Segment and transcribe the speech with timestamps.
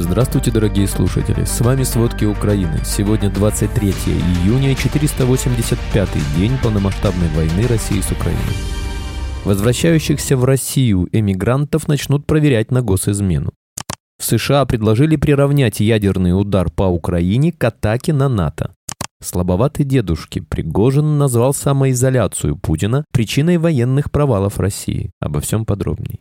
[0.00, 1.44] Здравствуйте, дорогие слушатели!
[1.44, 2.80] С вами «Сводки Украины».
[2.86, 8.40] Сегодня 23 июня, 485-й день полномасштабной войны России с Украиной.
[9.44, 13.52] Возвращающихся в Россию эмигрантов начнут проверять на госизмену.
[14.18, 18.74] В США предложили приравнять ядерный удар по Украине к атаке на НАТО.
[19.22, 25.10] Слабоватый дедушки Пригожин назвал самоизоляцию Путина причиной военных провалов России.
[25.20, 26.20] Обо всем подробней.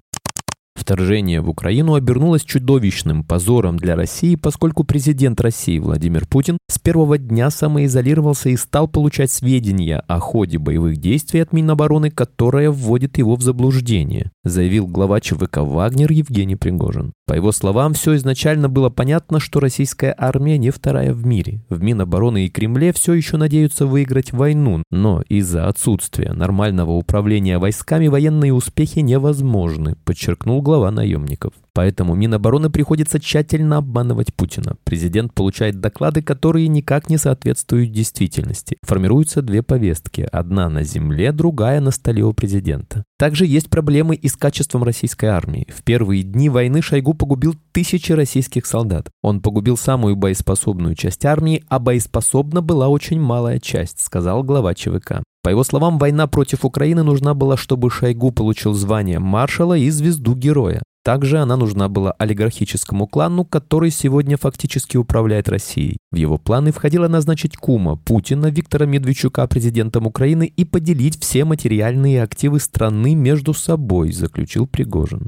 [0.80, 7.18] Вторжение в Украину обернулось чудовищным позором для России, поскольку президент России Владимир Путин с первого
[7.18, 13.36] дня самоизолировался и стал получать сведения о ходе боевых действий от Минобороны, которая вводит его
[13.36, 17.12] в заблуждение, заявил глава ЧВК «Вагнер» Евгений Пригожин.
[17.28, 21.62] По его словам, все изначально было понятно, что российская армия не вторая в мире.
[21.70, 28.08] В Минобороны и Кремле все еще надеются выиграть войну, но из-за отсутствия нормального управления войсками
[28.08, 31.54] военные успехи невозможны, подчеркнул глава наемников.
[31.80, 34.76] Поэтому Минобороны приходится тщательно обманывать Путина.
[34.84, 38.76] Президент получает доклады, которые никак не соответствуют действительности.
[38.82, 40.28] Формируются две повестки.
[40.30, 43.06] Одна на земле, другая на столе у президента.
[43.18, 45.70] Также есть проблемы и с качеством российской армии.
[45.74, 49.10] В первые дни войны Шойгу погубил тысячи российских солдат.
[49.22, 55.24] Он погубил самую боеспособную часть армии, а боеспособна была очень малая часть, сказал глава ЧВК.
[55.42, 60.36] По его словам, война против Украины нужна была, чтобы Шойгу получил звание маршала и звезду
[60.36, 60.82] героя.
[61.04, 65.98] Также она нужна была олигархическому клану, который сегодня фактически управляет Россией.
[66.12, 72.22] В его планы входило назначить Кума, Путина, Виктора Медведчука президентом Украины и поделить все материальные
[72.22, 75.28] активы страны между собой, заключил Пригожин.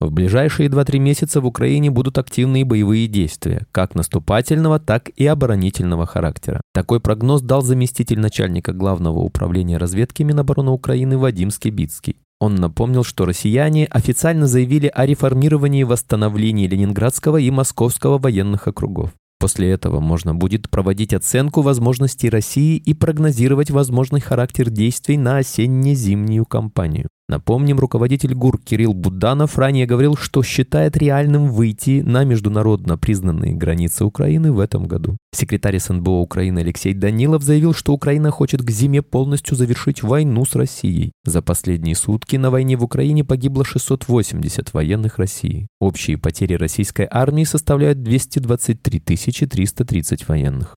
[0.00, 6.06] В ближайшие 2-3 месяца в Украине будут активные боевые действия, как наступательного, так и оборонительного
[6.06, 6.60] характера.
[6.72, 12.16] Такой прогноз дал заместитель начальника Главного управления разведки Минобороны Украины Вадим Скибицкий.
[12.40, 19.10] Он напомнил, что россияне официально заявили о реформировании и восстановлении Ленинградского и Московского военных округов.
[19.40, 26.44] После этого можно будет проводить оценку возможностей России и прогнозировать возможный характер действий на осенне-зимнюю
[26.44, 27.08] кампанию.
[27.30, 34.06] Напомним, руководитель ГУР Кирилл Буданов ранее говорил, что считает реальным выйти на международно признанные границы
[34.06, 35.18] Украины в этом году.
[35.34, 40.54] Секретарь СНБО Украины Алексей Данилов заявил, что Украина хочет к зиме полностью завершить войну с
[40.56, 41.12] Россией.
[41.26, 45.68] За последние сутки на войне в Украине погибло 680 военных России.
[45.80, 50.76] Общие потери российской армии составляют 223 330 военных.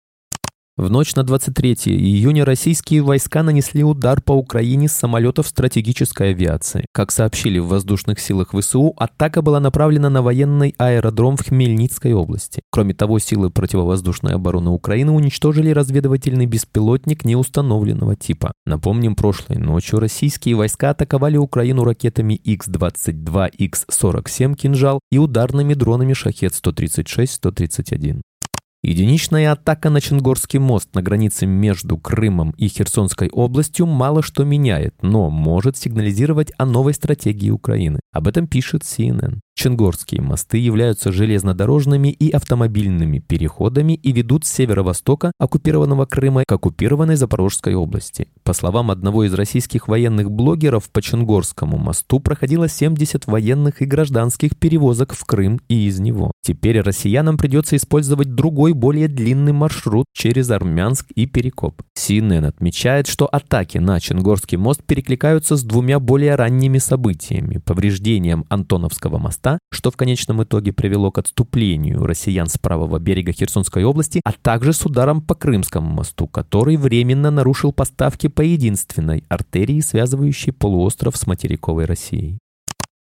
[0.78, 6.86] В ночь на 23 июня российские войска нанесли удар по Украине с самолетов стратегической авиации.
[6.94, 12.62] Как сообщили в воздушных силах ВСУ, атака была направлена на военный аэродром в Хмельницкой области.
[12.72, 18.54] Кроме того, силы противовоздушной обороны Украины уничтожили разведывательный беспилотник неустановленного типа.
[18.66, 28.22] Напомним, прошлой ночью российские войска атаковали Украину ракетами Х-22, Х-47 «Кинжал» и ударными дронами «Шахет-136-131».
[28.84, 34.96] Единичная атака на Ченгорский мост на границе между Крымом и Херсонской областью мало что меняет,
[35.04, 38.00] но может сигнализировать о новой стратегии Украины.
[38.12, 39.40] Об этом пишет CNN.
[39.62, 47.16] Ченгорские мосты являются железнодорожными и автомобильными переходами и ведут с северо-востока оккупированного Крыма к оккупированной
[47.16, 48.28] Запорожской области.
[48.42, 54.58] По словам одного из российских военных блогеров, по Ченгорскому мосту проходило 70 военных и гражданских
[54.58, 56.32] перевозок в Крым и из него.
[56.42, 61.84] Теперь россиянам придется использовать другой, более длинный маршрут через Армянск и Перекоп.
[61.96, 69.20] CNN отмечает, что атаки на Ченгорский мост перекликаются с двумя более ранними событиями– повреждением Антоновского
[69.20, 74.22] моста моста, что в конечном итоге привело к отступлению россиян с правого берега Херсонской области,
[74.24, 80.54] а также с ударом по Крымскому мосту, который временно нарушил поставки по единственной артерии, связывающей
[80.54, 82.40] полуостров с материковой Россией.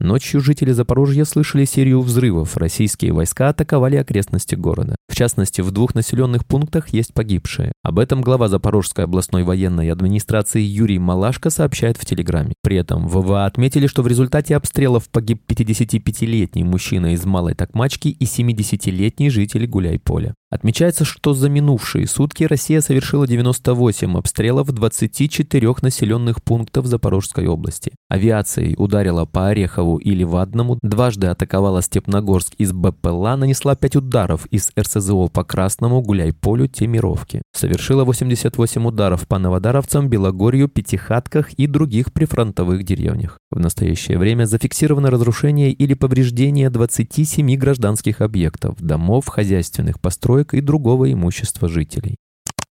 [0.01, 2.57] Ночью жители Запорожья слышали серию взрывов.
[2.57, 4.97] Российские войска атаковали окрестности города.
[5.07, 7.71] В частности, в двух населенных пунктах есть погибшие.
[7.81, 12.55] Об этом глава Запорожской областной военной администрации Юрий Малашко сообщает в Телеграме.
[12.61, 18.25] При этом ВВА отметили, что в результате обстрелов погиб 55-летний мужчина из Малой Токмачки и
[18.25, 20.33] 70-летний житель Гуляй-Поля.
[20.55, 27.91] Отмечается, что за минувшие сутки Россия совершила 98 обстрелов 24 населенных пунктов Запорожской области.
[28.07, 34.71] Авиацией ударила по Орехову или Вадному, дважды атаковала Степногорск из БПЛА, нанесла 5 ударов из
[34.79, 37.41] РСЗО по Красному, Гуляй-Полю, Темировке.
[37.55, 43.39] Совершила 88 ударов по Новодаровцам, Белогорью, Пятихатках и других прифронтовых деревнях.
[43.49, 51.13] В настоящее время зафиксировано разрушение или повреждение 27 гражданских объектов, домов, хозяйственных построек и другого
[51.13, 52.17] имущества жителей.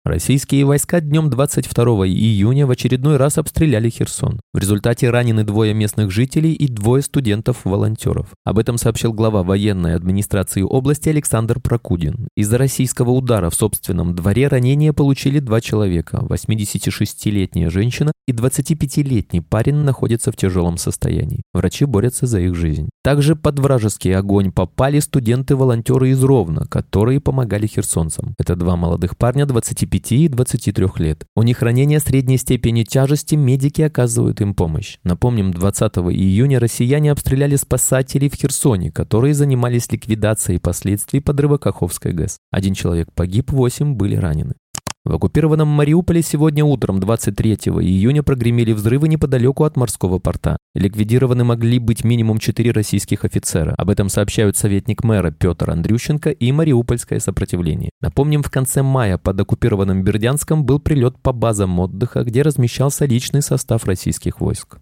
[0.03, 4.41] Российские войска днем 22 июня в очередной раз обстреляли Херсон.
[4.55, 8.29] В результате ранены двое местных жителей и двое студентов-волонтеров.
[8.43, 12.29] Об этом сообщил глава военной администрации области Александр Прокудин.
[12.35, 16.25] Из-за российского удара в собственном дворе ранения получили два человека.
[16.27, 21.43] 86-летняя женщина и 25-летний парень находятся в тяжелом состоянии.
[21.53, 22.89] Врачи борются за их жизнь.
[23.03, 28.35] Также под вражеский огонь попали студенты-волонтеры из Ровно, которые помогали херсонцам.
[28.39, 31.25] Это два молодых парня 25 25 и 23 лет.
[31.35, 34.99] У них ранения средней степени тяжести, медики оказывают им помощь.
[35.03, 42.39] Напомним, 20 июня россияне обстреляли спасателей в Херсоне, которые занимались ликвидацией последствий подрыва Каховской ГЭС.
[42.51, 44.55] Один человек погиб, восемь были ранены.
[45.03, 50.59] В оккупированном Мариуполе сегодня утром 23 июня прогремели взрывы неподалеку от морского порта.
[50.75, 53.75] Ликвидированы могли быть минимум четыре российских офицера.
[53.79, 57.89] Об этом сообщают советник мэра Петр Андрющенко и Мариупольское сопротивление.
[58.03, 63.41] Напомним, в конце мая под оккупированным Бердянском был прилет по базам отдыха, где размещался личный
[63.41, 64.81] состав российских войск.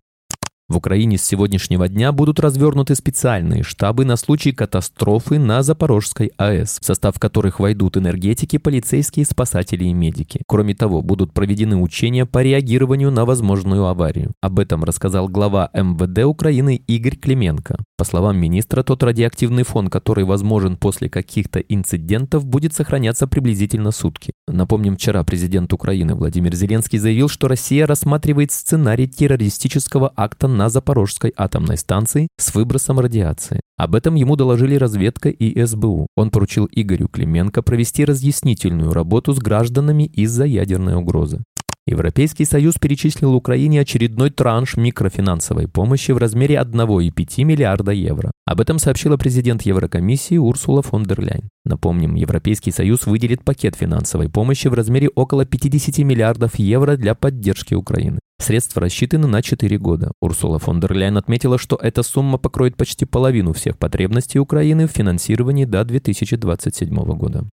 [0.71, 6.81] В Украине с сегодняшнего дня будут развернуты специальные штабы на случай катастрофы на Запорожской АЭС,
[6.83, 10.43] в состав которых войдут энергетики, полицейские, спасатели и медики.
[10.47, 14.33] Кроме того, будут проведены учения по реагированию на возможную аварию.
[14.43, 17.79] Об этом рассказал глава МВД Украины Игорь Клименко.
[17.97, 24.35] По словам министра, тот радиоактивный фон, который возможен после каких-то инцидентов, будет сохраняться приблизительно сутки.
[24.47, 31.33] Напомним, вчера президент Украины Владимир Зеленский заявил, что Россия рассматривает сценарий террористического акта на Запорожской
[31.37, 33.61] атомной станции с выбросом радиации.
[33.79, 36.09] Об этом ему доложили разведка и СБУ.
[36.17, 41.45] Он поручил Игорю Клименко провести разъяснительную работу с гражданами из-за ядерной угрозы.
[41.87, 48.31] Европейский Союз перечислил Украине очередной транш микрофинансовой помощи в размере 1,5 миллиарда евро.
[48.45, 51.49] Об этом сообщила президент Еврокомиссии Урсула фон дер Ляйн.
[51.65, 57.75] Напомним, Европейский Союз выделит пакет финансовой помощи в размере около 50 миллиардов евро для поддержки
[57.75, 58.19] Украины.
[58.41, 60.13] Средства рассчитаны на 4 года.
[60.21, 64.93] Урсула фон дер Ляйн отметила, что эта сумма покроет почти половину всех потребностей Украины в
[64.93, 67.45] финансировании до 2027 года.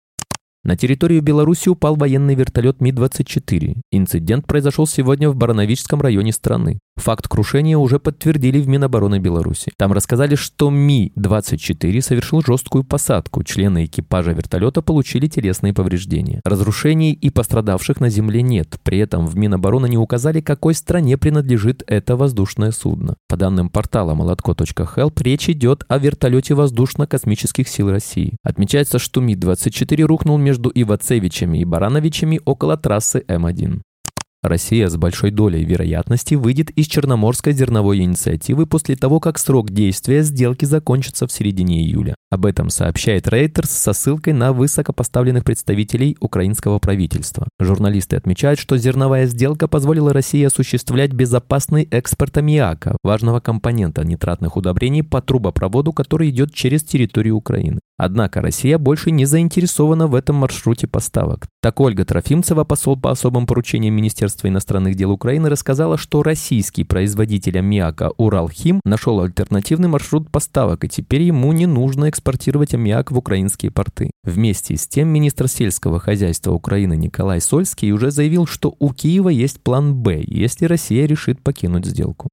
[0.64, 3.82] На территорию Беларуси упал военный вертолет Ми-24.
[3.92, 6.80] Инцидент произошел сегодня в Барановичском районе страны.
[6.98, 9.72] Факт крушения уже подтвердили в Минобороны Беларуси.
[9.78, 13.44] Там рассказали, что Ми-24 совершил жесткую посадку.
[13.44, 16.42] Члены экипажа вертолета получили телесные повреждения.
[16.46, 18.80] Разрушений и пострадавших на земле нет.
[18.84, 23.18] При этом в Минобороны не указали, какой стране принадлежит это воздушное судно.
[23.28, 28.38] По данным портала молотко.хелп, речь идет о вертолете воздушно-космических сил России.
[28.44, 33.82] Отмечается, что Ми-24 рухнул между Ивацевичами и Барановичами около трассы М1.
[34.48, 40.22] Россия с большой долей вероятности выйдет из Черноморской зерновой инициативы после того, как срок действия
[40.22, 42.16] сделки закончится в середине июля.
[42.32, 47.48] Об этом сообщает Reuters со ссылкой на высокопоставленных представителей украинского правительства.
[47.60, 55.04] Журналисты отмечают, что зерновая сделка позволила России осуществлять безопасный экспорт аммиака, важного компонента нитратных удобрений
[55.04, 57.80] по трубопроводу, который идет через территорию Украины.
[57.98, 61.48] Однако Россия больше не заинтересована в этом маршруте поставок.
[61.62, 67.58] Так Ольга Трофимцева, посол по особым поручениям Министерства иностранных дел Украины, рассказала, что российский производитель
[67.58, 73.72] аммиака Уралхим нашел альтернативный маршрут поставок, и теперь ему не нужно экспортировать аммиак в украинские
[73.72, 74.12] порты.
[74.24, 79.62] Вместе с тем министр сельского хозяйства Украины Николай Сольский уже заявил, что у Киева есть
[79.62, 82.30] план «Б», если Россия решит покинуть сделку.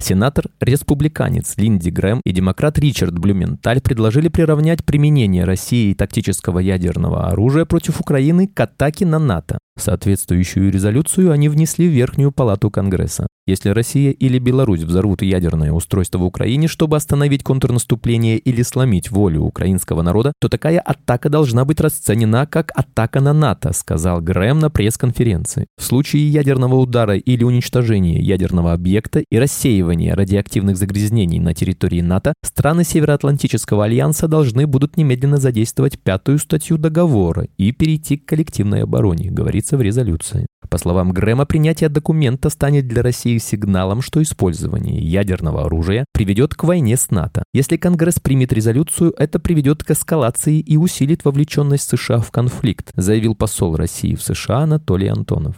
[0.00, 8.00] Сенатор-республиканец Линди Грэм и демократ Ричард Блюменталь предложили приравнять применение России тактического ядерного оружия против
[8.00, 9.58] Украины к атаке на НАТО.
[9.76, 13.26] Соответствующую резолюцию они внесли в Верхнюю палату Конгресса.
[13.48, 19.40] Если Россия или Беларусь взорвут ядерное устройство в Украине, чтобы остановить контрнаступление или сломить волю
[19.40, 24.68] украинского народа, то такая атака должна быть расценена как атака на НАТО, сказал Грэм на
[24.68, 25.66] пресс-конференции.
[25.78, 32.34] В случае ядерного удара или уничтожения ядерного объекта и рассеивания радиоактивных загрязнений на территории НАТО,
[32.44, 39.30] страны Североатлантического альянса должны будут немедленно задействовать пятую статью договора и перейти к коллективной обороне,
[39.30, 40.46] говорится в резолюции.
[40.68, 46.64] По словам Грэма, принятие документа станет для России сигналом, что использование ядерного оружия приведет к
[46.64, 47.44] войне с НАТО.
[47.52, 53.34] Если Конгресс примет резолюцию, это приведет к эскалации и усилит вовлеченность США в конфликт, заявил
[53.34, 55.56] посол России в США Анатолий Антонов.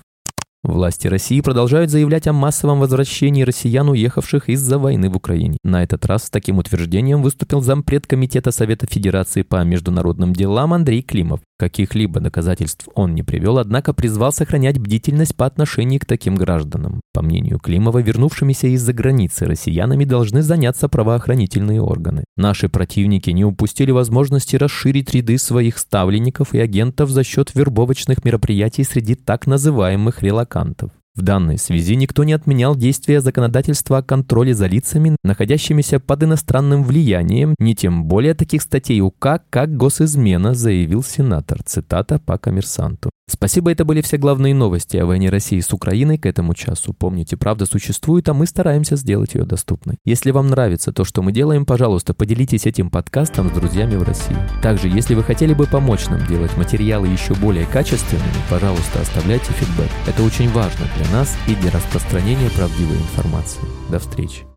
[0.63, 5.57] Власти России продолжают заявлять о массовом возвращении россиян, уехавших из-за войны в Украине.
[5.65, 11.01] На этот раз с таким утверждением выступил зампред Комитета Совета Федерации по международным делам Андрей
[11.01, 11.41] Климов.
[11.61, 17.03] Каких-либо доказательств он не привел, однако призвал сохранять бдительность по отношению к таким гражданам.
[17.13, 22.25] По мнению Климова, вернувшимися из-за границы россиянами должны заняться правоохранительные органы.
[22.39, 28.83] Наши противники не упустили возможности расширить ряды своих ставленников и агентов за счет вербовочных мероприятий
[28.83, 30.93] среди так называемых релакантов.
[31.21, 36.83] В данной связи никто не отменял действия законодательства о контроле за лицами, находящимися под иностранным
[36.83, 41.63] влиянием, ни тем более таких статей УК, как госизмена, заявил сенатор.
[41.63, 43.11] Цитата по коммерсанту.
[43.31, 46.93] Спасибо, это были все главные новости о войне России с Украиной к этому часу.
[46.93, 49.99] Помните, правда существует, а мы стараемся сделать ее доступной.
[50.05, 54.37] Если вам нравится то, что мы делаем, пожалуйста, поделитесь этим подкастом с друзьями в России.
[54.63, 59.91] Также, если вы хотели бы помочь нам делать материалы еще более качественными, пожалуйста, оставляйте фидбэк.
[60.09, 63.63] Это очень важно для нас и для распространения правдивой информации.
[63.89, 64.50] До встречи.